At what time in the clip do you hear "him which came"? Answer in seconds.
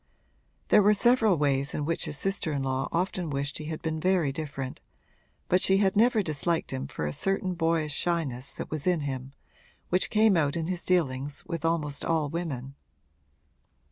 9.01-10.35